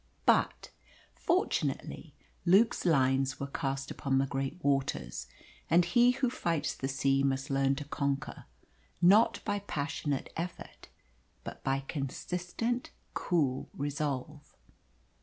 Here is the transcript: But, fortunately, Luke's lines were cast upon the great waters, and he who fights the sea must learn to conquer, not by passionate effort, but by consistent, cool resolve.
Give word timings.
But, 0.25 0.71
fortunately, 1.13 2.15
Luke's 2.43 2.85
lines 2.87 3.39
were 3.39 3.45
cast 3.45 3.91
upon 3.91 4.17
the 4.17 4.25
great 4.25 4.57
waters, 4.63 5.27
and 5.69 5.85
he 5.85 6.09
who 6.09 6.27
fights 6.27 6.73
the 6.73 6.87
sea 6.87 7.21
must 7.21 7.51
learn 7.51 7.75
to 7.75 7.85
conquer, 7.85 8.45
not 8.99 9.41
by 9.45 9.59
passionate 9.59 10.33
effort, 10.35 10.87
but 11.43 11.63
by 11.63 11.81
consistent, 11.81 12.89
cool 13.13 13.69
resolve. 13.77 14.55